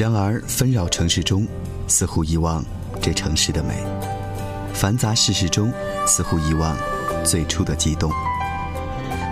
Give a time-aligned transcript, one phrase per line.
[0.00, 1.46] 然而纷扰城市中，
[1.86, 2.64] 似乎遗忘
[3.02, 3.74] 这城市的美；
[4.72, 5.70] 繁杂世事中，
[6.06, 6.74] 似乎遗忘
[7.22, 8.10] 最初的悸动。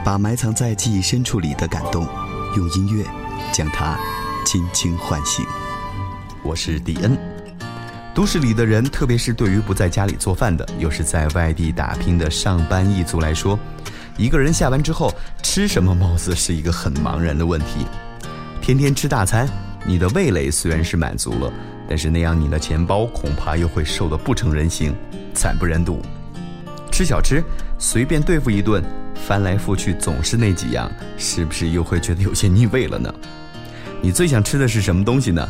[0.05, 2.07] 把埋藏在记忆深处里的感动，
[2.55, 3.03] 用音乐
[3.51, 3.99] 将它
[4.45, 5.43] 轻轻唤醒。
[6.43, 7.17] 我是迪恩。
[8.15, 13.59] 都市里的人，特别是对于不在家里做饭的，又是在外地打拼的上班一族来说，
[14.19, 15.11] 一个人下班之后
[15.43, 17.87] 吃什么，貌似是一个很茫然的问题。
[18.61, 19.49] 天天吃大餐，
[19.85, 21.53] 你的味蕾虽然是满足了，
[21.89, 24.95] 但是那样你的钱包恐怕又会瘦得不成人形，
[25.35, 26.01] 惨不忍睹。
[26.91, 27.43] 吃小吃，
[27.79, 28.83] 随便对付一顿。
[29.27, 33.13] 翻来覆去总是那几样，是不是又会觉得有些腻味了呢？
[34.01, 35.47] 你最想吃的是什么东西呢？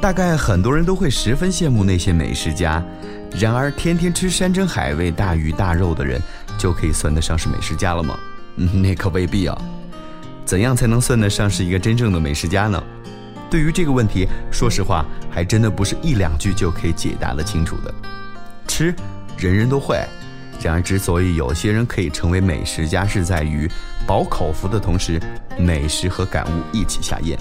[0.00, 2.84] 大概很多人都会十分羡慕那些美食家，
[3.40, 6.20] 然而天天吃山珍海味、大鱼大肉的人，
[6.58, 8.18] 就可以算得上是美食家了吗？
[8.56, 9.58] 嗯，那可未必啊。
[10.44, 12.80] 怎样才能算得上是一个真正的美食家呢？
[13.50, 17.94] 对于这个问题，说实话，还真的不是一两句就可以解答的清楚的。
[18.66, 18.94] 吃，
[19.36, 19.96] 人人都会。
[20.62, 23.70] 然而，之所以有些人可以成为美食家，是在于
[24.06, 25.20] 饱口福的同时，
[25.58, 27.38] 美食和感悟一起下咽。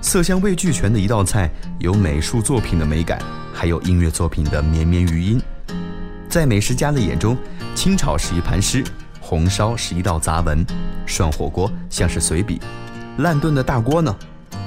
[0.00, 1.50] 色香味俱全的一道菜，
[1.80, 3.20] 有美术作品的美感，
[3.52, 5.42] 还有音乐作品的绵绵余音。
[6.28, 7.36] 在美食家的眼中，
[7.74, 8.84] 清炒是一盘诗，
[9.20, 10.64] 红烧是一道杂文，
[11.06, 12.60] 涮火锅像是随笔，
[13.18, 14.14] 烂炖的大锅呢，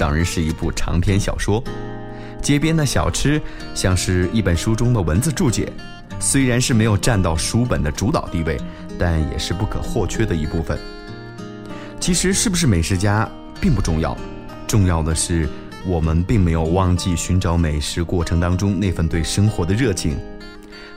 [0.01, 1.63] 当然是一部长篇小说。
[2.41, 3.39] 街边的小吃，
[3.75, 5.71] 像是一本书中的文字注解。
[6.19, 8.59] 虽然是没有占到书本的主导地位，
[8.97, 10.75] 但也是不可或缺的一部分。
[11.99, 13.29] 其实是不是美食家
[13.61, 14.17] 并不重要，
[14.65, 15.47] 重要的是
[15.85, 20.17] 我们并没有忘记寻找美食过程当中那份对生活的热情。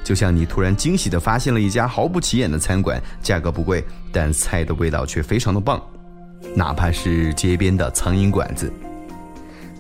[0.03, 5.79] 就像你突然惊喜地发现了一家毫不起眼的餐馆，价格不贵，但菜的味道却非常的棒，
[6.55, 8.73] 哪怕是街边的苍蝇馆子。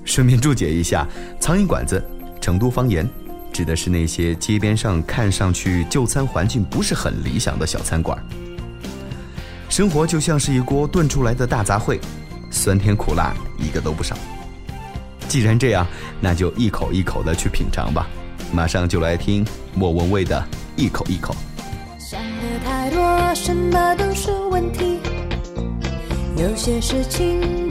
[0.04, 1.06] 顺便注解一下，
[1.40, 2.02] 苍蝇馆子，
[2.40, 3.08] 成都方言。
[3.52, 8.18] 指的是那些街边上看上去就餐环境不是很理想的小餐馆。
[9.68, 12.00] 生活就像是一锅炖出来的大杂烩，
[12.50, 14.16] 酸甜苦辣一个都不少。
[15.28, 15.86] 既然这样，
[16.20, 18.08] 那就一口一口的去品尝吧。
[18.52, 20.44] 马上就来听莫文蔚的
[20.76, 21.34] 一口一口。
[21.98, 24.98] 想的太多，什么都是问题。
[26.36, 27.68] 有些事情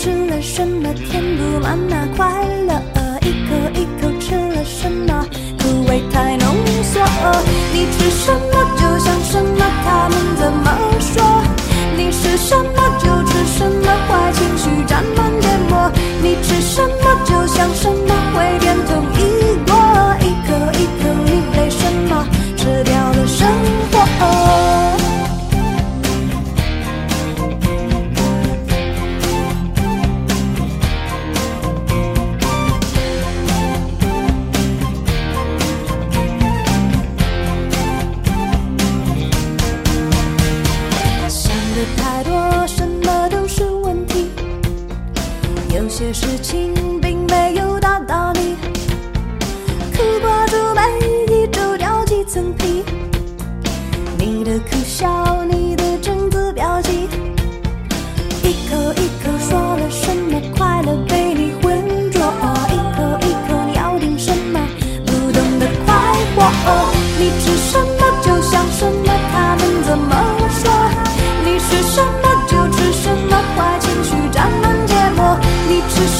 [0.00, 2.26] 吃了什么填不满那快
[2.66, 2.72] 乐？
[3.20, 5.22] 一口一口吃了什么
[5.58, 7.02] 口味太浓缩？
[7.74, 11.44] 你吃什么就想什么，他们怎么说？
[11.98, 15.92] 你吃什么就吃什么，坏情绪沾满芥末。
[16.22, 19.04] 你吃什么就想什么，会变通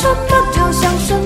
[0.01, 1.20] 什么就像什。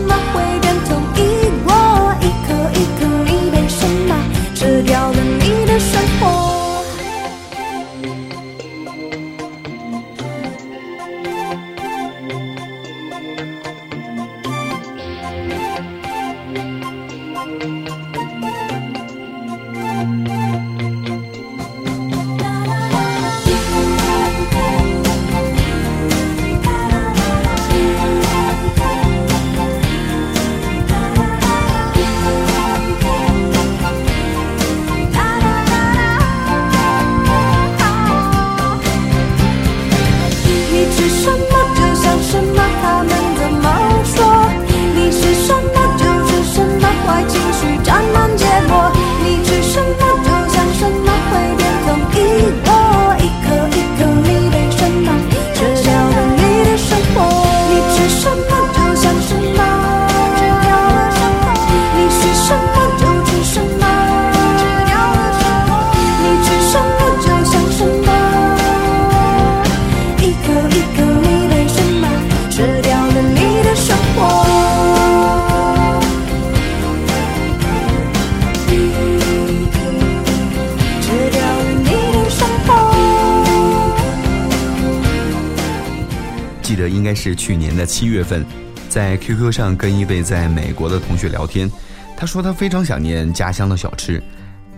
[86.88, 88.44] 应该是去年的七月份，
[88.88, 91.70] 在 QQ 上跟一位在美国的同学聊天，
[92.16, 94.22] 他说他非常想念家乡的小吃。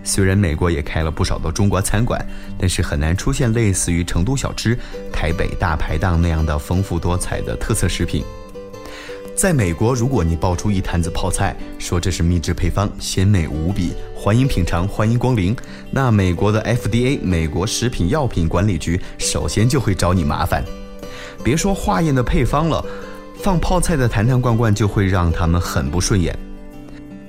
[0.03, 2.25] 虽然美国也开了不少的中国餐馆，
[2.57, 4.77] 但是很难出现类似于成都小吃、
[5.11, 8.23] 台北大排档那样的丰富多彩的特色食品。
[9.35, 15.55] 在美国，如果你爆出一坛子泡菜，说这是秘制配方，鲜美无比，欢迎品尝，欢迎光临，
[15.91, 20.63] 那美国的 FDA 美国食品药品管理局首先就会找你麻烦。
[21.43, 22.83] 别说化验的配方了，
[23.41, 26.37] 放泡菜的坛坛罐罐就会让他们很不顺眼。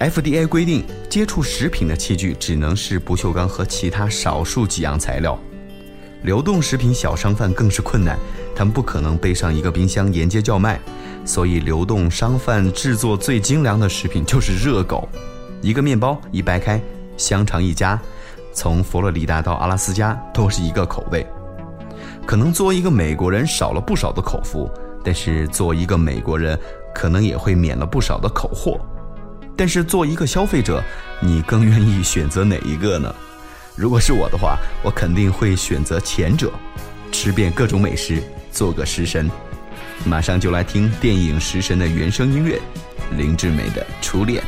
[0.00, 5.38] FDA 规定，接触食品的器具只能是不锈钢和其他少数几样材料。
[6.22, 8.18] 流动食品小商贩更是困难，
[8.54, 10.80] 他们不可能背上一个冰箱沿街叫卖，
[11.24, 15.08] 所以流动商贩制作最精良的食品就是热狗。
[15.60, 16.80] 一个面包一掰开，
[17.16, 18.00] 香肠一夹，
[18.52, 21.26] 从佛罗里达到阿拉斯加都是一个口味。
[22.28, 24.70] 可能作为一个美国人少了不少的口福，
[25.02, 26.58] 但是作为一个美国人，
[26.94, 28.78] 可能也会免了不少的口祸。
[29.56, 30.84] 但是做一个消费者，
[31.22, 33.14] 你更愿意选择哪一个呢？
[33.74, 36.52] 如果是我的话，我肯定会选择前者，
[37.10, 38.22] 吃遍各种美食，
[38.52, 39.30] 做个食神。
[40.04, 42.60] 马上就来听电影《食神》的原声音乐，
[43.16, 44.44] 林志美的《初恋》。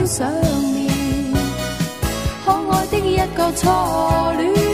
[0.00, 0.32] 飘上
[0.72, 1.34] 面，
[2.46, 3.68] 可爱的一个初
[4.38, 4.69] 恋。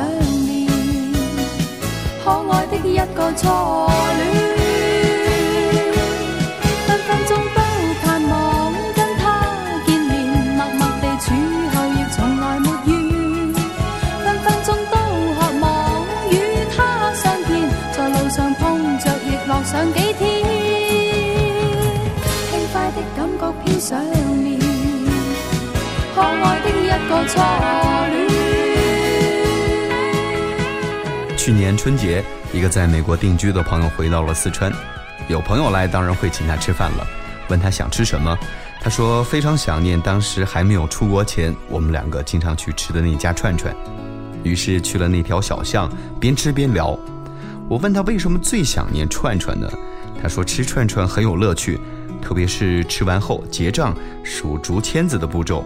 [0.00, 0.66] 恋。
[3.36, 4.22] 初恋，
[6.86, 7.58] 分分钟都
[8.02, 8.34] 盼望
[8.94, 9.22] 跟他
[9.84, 10.10] 见面，
[10.56, 11.24] 默默地处
[11.72, 12.90] 后亦从来没怨。
[14.24, 14.94] 分分钟都
[15.36, 15.64] 渴望
[16.30, 16.32] 与
[16.74, 17.48] 他相见，
[17.92, 18.64] 在路上碰
[18.98, 20.22] 着亦乐上几天。
[22.50, 23.90] 轻快的感觉飘上
[24.42, 24.46] 面，
[26.14, 26.24] 可爱
[26.60, 27.34] 的一个初
[31.46, 32.24] 去年春节。
[32.52, 34.72] 一个在美国定居的朋友回到了四川，
[35.28, 37.06] 有朋友来，当然会请他吃饭了。
[37.48, 38.36] 问他想吃什么，
[38.80, 43.72] 他说非常想念当时还没有出国前，我们两个经常去吃的那家串串。
[44.42, 45.88] 于是去了那条小巷，
[46.18, 46.98] 边吃边聊。
[47.68, 49.70] 我问他为什么最想念串串呢？
[50.20, 51.78] 他说吃串串很有乐趣，
[52.20, 55.64] 特别是吃完后结账数竹签子的步骤。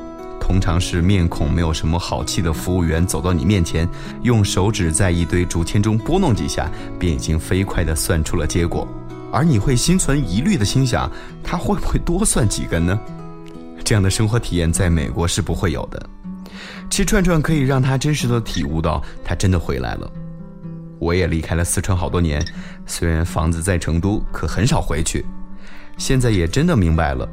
[0.51, 3.89] 通常是面孔没有什么好气的服务员走到你面前，
[4.23, 8.85] 用手指在一堆竹签中拨弄几下，便已经飞快地算出了结果。
[9.33, 11.09] 而你会心存疑虑的心想，
[11.41, 12.99] 他会不会多算几根呢？
[13.85, 16.05] 这样的生活体验在美国是不会有的。
[16.91, 20.11] 吃串串可以让他真实的体悟到，他真的回来了。
[20.99, 22.45] 我也离开了四川好多年，
[22.87, 25.25] 虽然房子在成都，可很少回去。
[25.97, 27.29] 现在也真的明白了，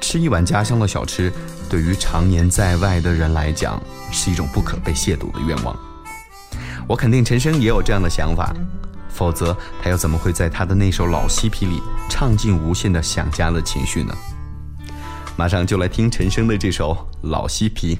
[0.00, 1.32] 吃一碗家乡的小吃，
[1.68, 3.80] 对于常年在外的人来讲，
[4.10, 5.76] 是一种不可被亵渎的愿望。
[6.88, 8.54] 我肯定陈升也有这样的想法。
[9.12, 14.14] 否则，他又怎么会在他的那首老嬉皮里唱尽无限的想家的情绪呢？
[15.36, 17.96] 马上就来听陈升的这首《老嬉皮》。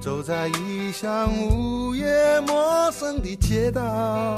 [0.00, 4.34] 走在异乡午夜陌生的街道，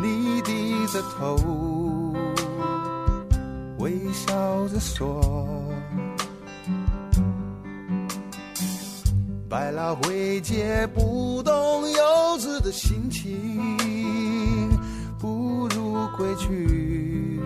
[0.00, 1.36] 你低着头，
[3.80, 5.20] 微笑着说。
[9.48, 13.58] 百老汇解不懂幼稚的心情，
[15.18, 17.40] 不如归去。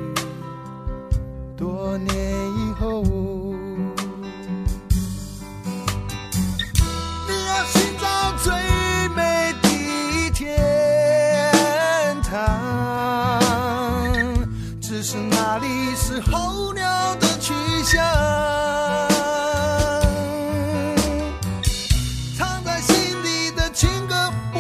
[1.57, 2.13] 多年
[2.59, 3.03] 以后，
[7.27, 8.53] 你要寻找最
[15.55, 18.05] 哪里是候鸟的去向？
[22.37, 24.59] 藏在心底的情歌不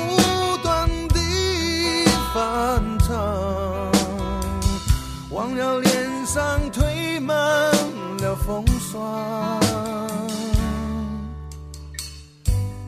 [0.63, 3.11] 断地翻唱，
[5.31, 7.37] 忘了脸上堆满
[8.19, 9.61] 了风霜，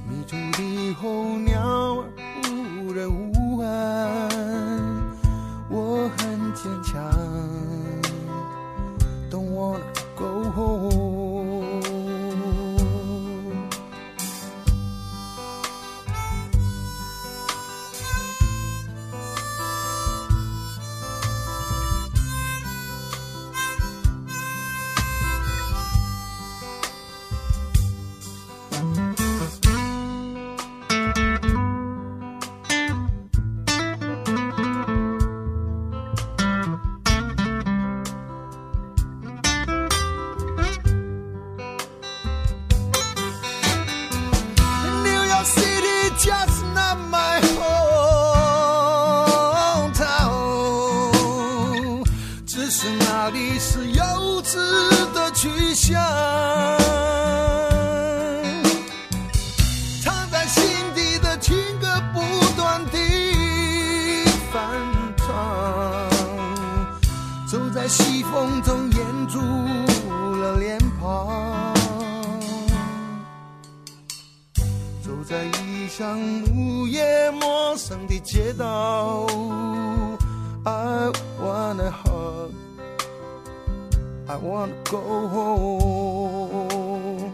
[0.08, 1.55] 迷途的候鸟。
[78.16, 79.26] 的街道
[80.64, 82.54] ，I wanna hug,
[84.26, 87.30] I wanna go home。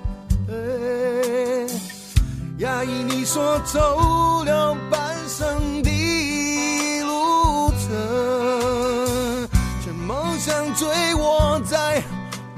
[2.58, 9.48] 压抑你说走了半生的路程，
[9.84, 12.02] 却梦想追我在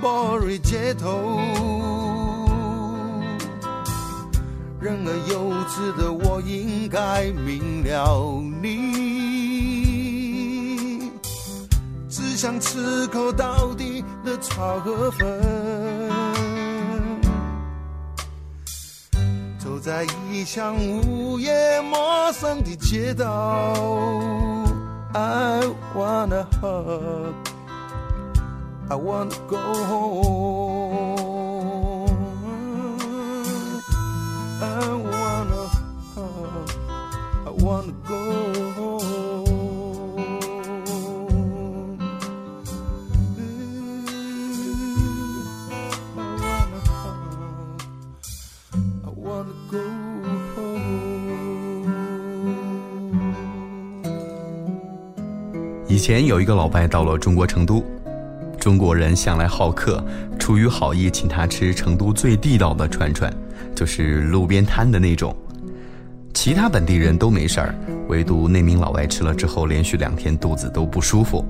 [0.00, 1.38] 莫瑞街头。
[4.84, 9.00] 然而幼稚的我应该明了，你
[12.06, 15.40] 只想吃口到底的炒河粉。
[19.58, 23.72] 走在异乡午夜陌生的街道
[25.14, 25.62] ，I
[25.96, 27.88] wanna hug，I
[28.98, 31.13] wanna go home。
[56.14, 57.84] 前有一个老外到了中国成都，
[58.60, 60.00] 中国人向来好客，
[60.38, 63.28] 出于好意请他吃成都最地道的串串，
[63.74, 65.36] 就是路边摊的那种。
[66.32, 67.74] 其他本地人都没事儿，
[68.06, 71.44] 唯独那名老外吃了之后，连续两天肚子都不舒服。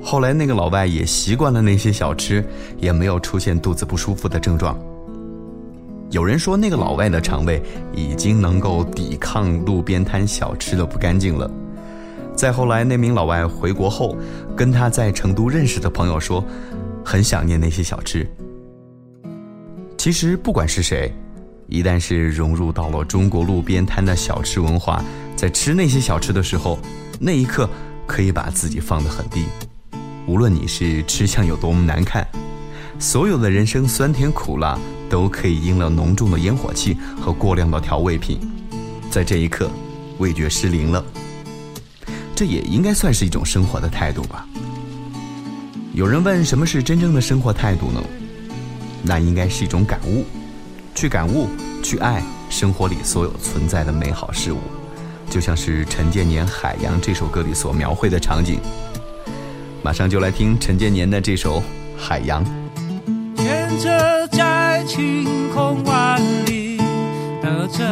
[0.00, 2.44] 后来那个老外也习惯了那些小吃，
[2.78, 4.78] 也没有出现肚子不舒服的症状。
[6.12, 7.60] 有人说那个老外的肠胃
[7.92, 11.50] 已经能够抵抗路边摊小吃的不干净了。
[12.36, 14.14] 再后来，那名老外回国后，
[14.54, 16.44] 跟他在成都认识的朋友说，
[17.02, 18.28] 很想念那些小吃。
[19.96, 21.12] 其实不管是谁。
[21.68, 25.02] 一旦是融入到了中国路边摊的小吃文化，
[25.34, 26.78] 在吃那些小吃的时候，
[27.18, 27.68] 那一刻
[28.06, 29.46] 可以把自己放得很低，
[30.28, 32.24] 无论你是吃相有多么难看，
[33.00, 34.78] 所有的人生酸甜苦辣
[35.10, 38.38] 都可以因了浓重的烟火气和过量的调味品，
[39.10, 39.68] 在这一刻，
[40.18, 41.04] 味觉失灵了。
[42.36, 44.46] 这也应该算是一种生活的态度吧。
[45.94, 48.00] 有人问什么是真正的生活态度呢？
[49.02, 50.24] 那应该是一种感悟，
[50.94, 51.48] 去感悟，
[51.82, 54.58] 去爱生活里所有存在的美好事物，
[55.30, 58.60] 就像是陈建年《海洋》这首歌里所描绘的场景。
[59.82, 61.60] 马上就来听陈建年的这首
[61.96, 62.44] 《海洋》。
[63.78, 66.78] 着在晴空万里
[67.42, 67.84] 的这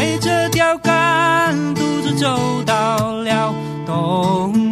[0.00, 3.54] 背着钓竿，独自走到了
[3.86, 4.69] 东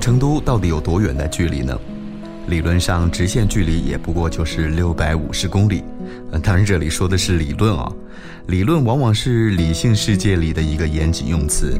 [0.00, 1.78] 成都到底有多远的距离呢？
[2.48, 5.84] 理论上，直线距离也不过就是六百五十公里。
[6.32, 7.92] 呃当然，这里说的是理论啊，
[8.46, 11.78] 理论往往是理性世界里的一个严谨用词。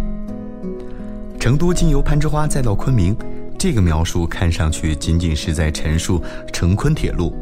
[1.40, 3.16] 成都经由攀枝花再到昆明，
[3.58, 7.34] 这个描述看上去仅仅是在陈述成昆铁路，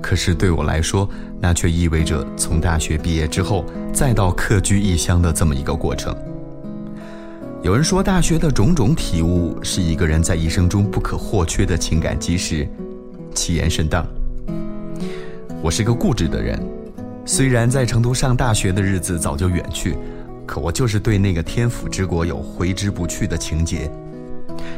[0.00, 1.08] 可是对我来说，
[1.40, 6.16] 那却意味着从大学毕业之后再到客居异乡的这么一个过程。
[7.62, 12.68] 有人说，大学的种种体悟是一个人在一生中不可或缺的情感基石，
[13.34, 14.06] 其言甚当。
[15.62, 16.62] 我是个固执的人，
[17.24, 19.96] 虽然在成都上大学的日子早就远去，
[20.46, 23.90] 可我就是对那个天府之国有挥之不去的情结。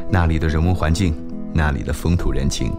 [0.09, 1.13] 那里的人文环境，
[1.53, 2.73] 那里的风土人情，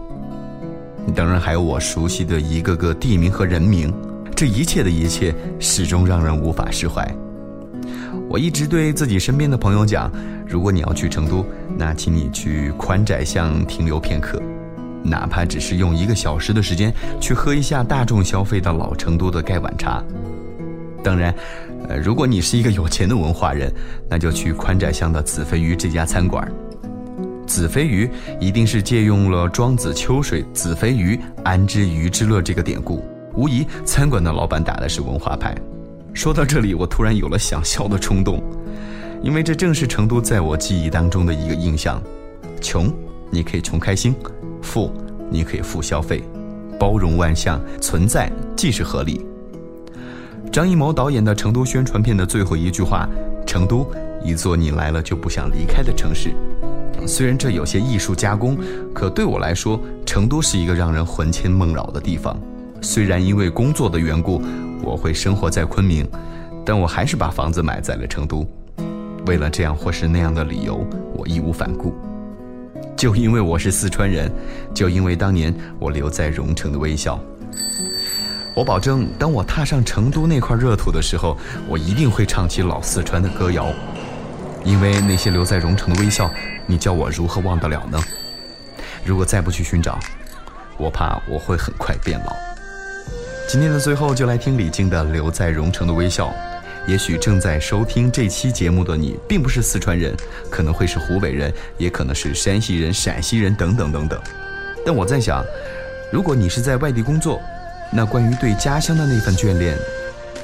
[1.15, 3.93] 当然还有我熟悉的一个个地名和人名，
[4.35, 7.07] 这一切的一切始终让人无法释怀。
[8.31, 10.09] 我一直对自己身边的朋友讲，
[10.47, 11.45] 如果你要去成都，
[11.77, 14.41] 那请你去宽窄巷停留片刻，
[15.03, 20.01] 哪怕只是用一个小时的时间去喝一下大众消费的老成都的盖碗茶。
[21.03, 21.35] 当然，
[21.89, 23.69] 呃，如果你是一个有钱的文化人，
[24.09, 26.49] 那就去宽窄巷的子非鱼这家餐馆。
[27.45, 35.53] 子非鱼一定是借用了庄子秋水“子非鱼，安知鱼之乐”这个典故，无疑餐馆的老板打的是文化牌。
[36.13, 38.43] 说到这里，我突然有了想笑的冲动，
[39.23, 42.01] 因为这正是成都在我记忆当中的一个印象：
[42.59, 42.91] 穷，
[43.29, 44.13] 你可以穷开心；
[44.61, 44.91] 富，
[45.29, 46.19] 你可以富消费；
[46.77, 49.25] 包容万象，存在即是合理。
[50.51, 53.07] 张艺谋导演的成都宣传片的最后一句话
[53.47, 53.89] ：“成都，
[54.21, 56.31] 一座你来了就不想离开的城市。”
[57.07, 58.57] 虽然这有些艺术加工，
[58.93, 62.37] 可对我来说，成都是一个让人魂牵梦绕的地方。
[62.81, 64.41] 虽然因为工作的缘故。
[64.81, 66.07] 我会生活在昆明，
[66.65, 68.47] 但我还是把房子买在了成都。
[69.27, 71.93] 为了这样或是那样的理由，我义无反顾。
[72.97, 74.31] 就因为我是四川人，
[74.73, 77.19] 就因为当年我留在蓉城的微笑。
[78.53, 83.67] 我保证，当我踏上成都那块热土的时候，我一定会唱起老四川的歌谣。
[84.63, 86.29] 因为那些留在蓉城的微笑，
[86.67, 87.99] 你叫我如何忘得了呢？
[89.03, 89.97] 如果再不去寻找，
[90.77, 92.50] 我怕我会很快变老。
[93.51, 96.27] 今天的最后，就来听李静的《留在蓉城的微笑》。
[96.87, 100.15] 也许正在收听这期节目的你，并不是四川人，
[100.49, 104.17] 可能会是湖北人，也可能是山西人、陕西人等等等等。
[104.85, 105.43] 但我在想，
[106.13, 107.41] 如果你是在外地工作，
[107.91, 109.77] 那关于对家乡的那份眷恋，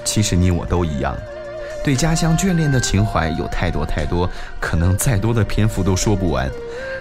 [0.04, 1.16] 其实你我都一样。
[1.86, 6.52] 对家乡眷恋的情怀有太多太多，可能再多的篇幅都说不完。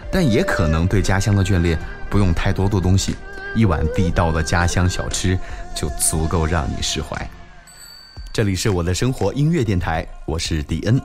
[0.09, 1.77] 但也可能对家乡的眷恋
[2.09, 3.17] 不用太多的东西。
[3.57, 5.39] 一碗地道的家乡小吃
[5.77, 7.15] 就足够让你释怀。
[8.33, 11.01] 这里是我的生活音乐电台，我是迪恩。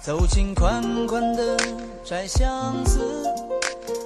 [0.00, 1.56] 走进宽宽的
[2.04, 3.00] 窄巷子，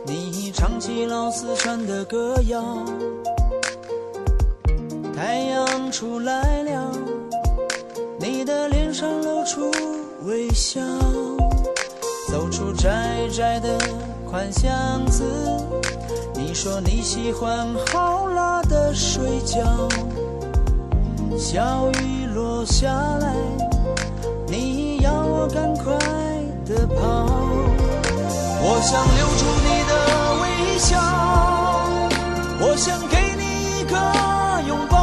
[0.07, 2.85] 你唱起老四川的歌谣。
[5.17, 6.93] 太阳出来了，
[8.21, 9.71] 你的脸上露出
[10.25, 10.81] 微笑。
[12.29, 13.79] 走出窄窄的
[14.29, 15.25] 宽巷子。
[16.55, 19.59] 说你喜欢好辣的水饺，
[21.37, 22.87] 小雨落下
[23.19, 23.35] 来，
[24.47, 25.93] 你要我赶快
[26.65, 27.27] 的跑。
[28.63, 29.93] 我想留住你的
[30.43, 30.97] 微笑，
[32.61, 33.43] 我想给你
[33.81, 33.97] 一个
[34.69, 34.95] 拥抱，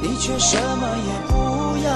[0.00, 1.34] 你却什么也不
[1.84, 1.90] 要，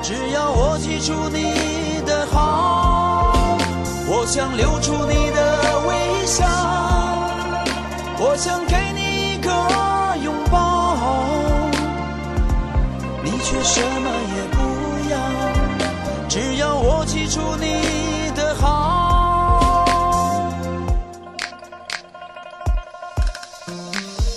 [0.00, 3.58] 只要我记住你的好。
[4.06, 5.51] 我想留住你的。
[8.24, 9.50] 我想给你一个
[10.22, 10.96] 拥抱，
[13.24, 14.58] 你却什么也不
[15.10, 15.14] 要，
[16.28, 18.70] 只要我记住你的好。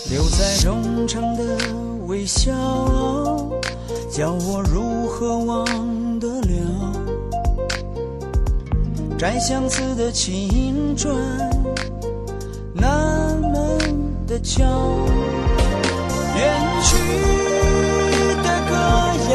[0.09, 1.43] 留在冗长的
[2.07, 2.51] 微笑，
[4.11, 6.91] 叫我如何忘得了？
[9.15, 11.15] 摘相思的青砖，
[12.73, 13.24] 难
[14.35, 14.65] 的桥，
[16.35, 16.43] 远
[16.83, 16.97] 去
[18.43, 18.75] 的歌
[19.31, 19.33] 谣，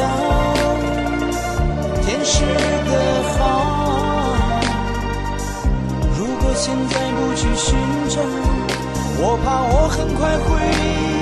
[2.04, 2.92] 天使的
[3.38, 3.38] 好。
[6.18, 7.74] 如果现在不去寻
[8.10, 8.20] 找，
[9.22, 11.19] 我怕我很快会。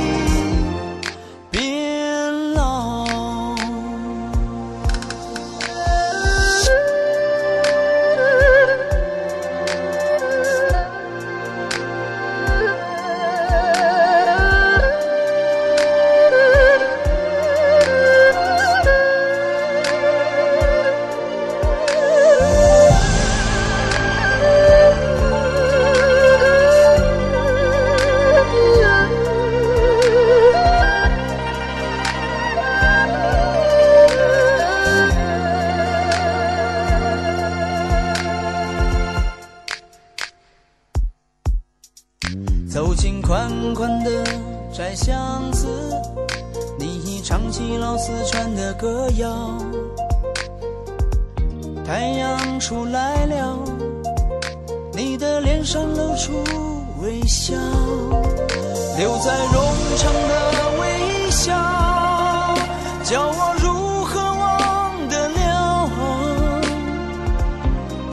[52.69, 53.59] 出来了，
[54.93, 56.45] 你的脸上露出
[57.01, 57.55] 微笑，
[58.99, 59.57] 留在冗
[59.97, 60.35] 长的
[60.79, 61.55] 微笑，
[63.05, 65.91] 叫我如何忘得了？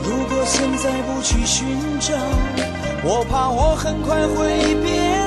[0.02, 1.66] 如果现在不去寻
[2.00, 2.14] 找。
[3.04, 5.25] 我怕我很快会变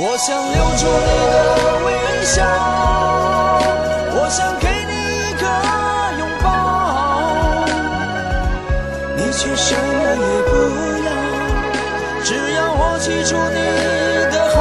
[0.00, 1.36] 我想留住你的
[1.84, 1.90] 微
[2.24, 2.46] 笑，
[4.14, 5.42] 我想给你一个
[6.20, 6.46] 拥抱，
[9.16, 9.80] 你却什么
[10.14, 10.54] 也不
[11.02, 11.10] 要，
[12.22, 13.58] 只要我记住你
[14.30, 14.56] 的好。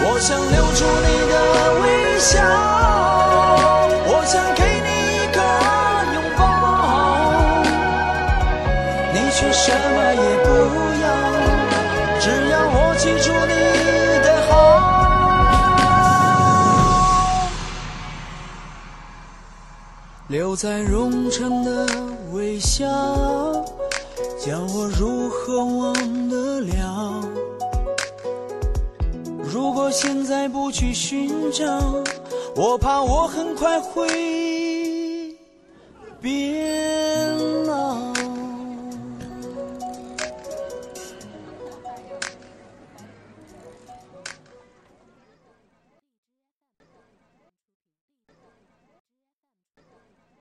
[0.00, 1.34] 我想留住你的
[1.82, 1.84] 微
[2.18, 2.40] 笑，
[20.60, 21.86] 在容城的
[22.32, 22.84] 微笑，
[24.44, 25.94] 叫我如何忘
[26.28, 27.22] 得了？
[29.40, 31.64] 如果现在不去寻找，
[32.56, 35.38] 我怕我很快会
[36.20, 37.07] 变